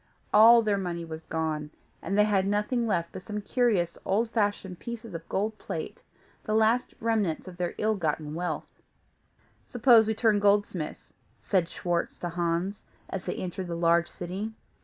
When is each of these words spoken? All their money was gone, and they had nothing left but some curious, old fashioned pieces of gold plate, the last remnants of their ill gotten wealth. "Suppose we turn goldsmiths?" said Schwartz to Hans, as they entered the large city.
All 0.33 0.63
their 0.63 0.79
money 0.79 1.05
was 1.05 1.27
gone, 1.27 1.69
and 2.01 2.17
they 2.17 2.23
had 2.23 2.47
nothing 2.47 2.87
left 2.87 3.11
but 3.11 3.21
some 3.21 3.39
curious, 3.39 3.99
old 4.03 4.31
fashioned 4.31 4.79
pieces 4.79 5.13
of 5.13 5.29
gold 5.29 5.59
plate, 5.59 6.01
the 6.43 6.55
last 6.55 6.95
remnants 6.99 7.47
of 7.47 7.57
their 7.57 7.75
ill 7.77 7.93
gotten 7.95 8.33
wealth. 8.33 8.81
"Suppose 9.67 10.07
we 10.07 10.15
turn 10.15 10.39
goldsmiths?" 10.39 11.13
said 11.39 11.69
Schwartz 11.69 12.17
to 12.17 12.29
Hans, 12.29 12.83
as 13.11 13.25
they 13.25 13.35
entered 13.35 13.67
the 13.67 13.75
large 13.75 14.09
city. 14.09 14.53